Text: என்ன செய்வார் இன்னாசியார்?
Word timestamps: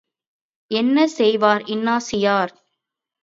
என்ன 0.71 1.07
செய்வார் 1.07 1.63
இன்னாசியார்? 1.65 2.53